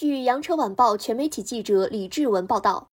[0.00, 2.86] 据羊城晚报全媒体记者李志文报道，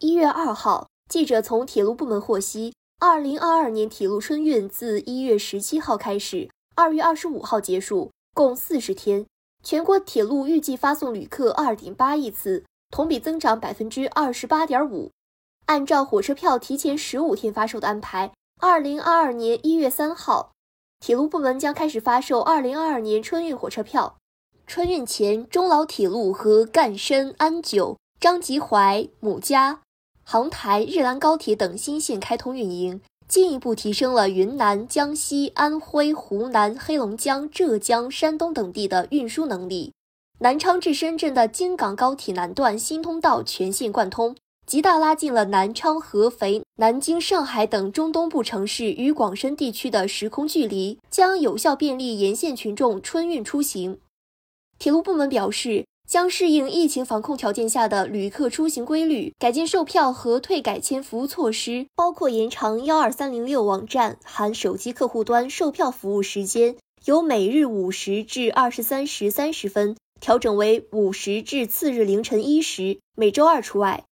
[0.00, 9.24] 一月二号，记者从铁路部门获悉，二零二二年铁路春运自一月十七号开始，二月二十五号结束，共四十天。
[9.62, 15.12] 全国铁路预计发送旅客二点八亿次，同比增长百分之二十八点五。
[15.66, 20.50] 按照火车票提前十五天发售的安排，二零二二年一月三号。
[20.98, 24.16] 铁路部门将开始发售二零二二年春运火车票。
[24.72, 29.80] 春运前，中老铁路和赣深、安九、张集怀、母家、
[30.22, 39.92] 杭台、日兰高铁等新线开通运营，进一步提升了云南、江西、安徽、湖南、黑龙江、浙江、山东等地的运输能力。
[40.38, 44.36] 南昌至深圳的京港高铁南段新通道全线贯通。
[44.64, 53.98] 极大拉近了南昌、合肥、南京、上海等中东部城市与广深地区的时空距离，将有效便利沿线群众春运出行。
[54.80, 74.04] 铁路部门表示，将适应疫情防控条件下的旅客出行规律，改进售票和退改签服务措施，包括延长幺二三零六网站含手机客户端售票服务时间，由每日五时至二十三时三十分调整为五时至次日凌晨一时，每周二除外。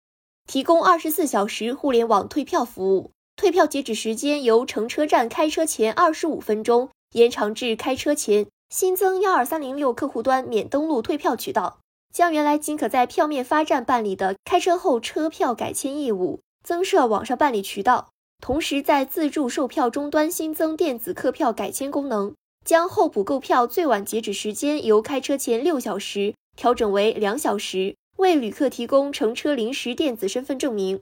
[0.45, 8.45] 提供二十四小时互联网退票服务，退票截止时间由乘车站开车前二十五分钟延长至开车前。
[8.69, 11.79] 新增幺二三零六客户端免登录退票渠道，
[12.13, 18.09] 将原来仅可在票面发站办理的开车后车票改签业务增设网上办理渠道。
[18.39, 27.95] 同时，在自助售票终端新增电子客票改签功能，将候补购票最晚截止时间由开车前六小时调整为两小时。
[28.17, 31.01] 为旅客提供乘车临时电子身份证明，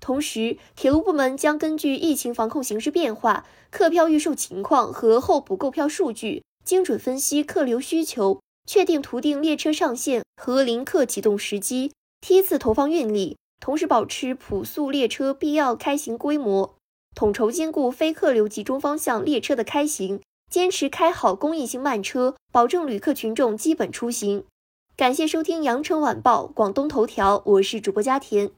[0.00, 16.74] 同时，铁路部门将根据疫情防控形势变化、客票预售情况和候补购票数据，精准分析客流需求，确定途定列车上线和临客启动时机，梯次投放运力，同时保持普速列车必要开行规模，
[17.14, 24.42] 统筹兼顾非客流集中方向列车的开行，坚持开好公益性慢车，保证旅客群众基本出行。
[24.96, 28.50] 感谢收听《羊城晚报·广东头条》，我是主播佳田。